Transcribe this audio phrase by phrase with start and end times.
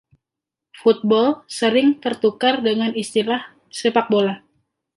[0.81, 3.41] Football sering tertukar dengan istilah
[3.79, 4.35] sepak bola.